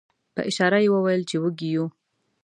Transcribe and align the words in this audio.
په 0.33 0.41
اشاره 0.49 0.77
یې 0.83 0.89
وویل 0.93 1.21
چې 1.29 1.35
وږي 1.41 1.69
یو. 1.75 1.85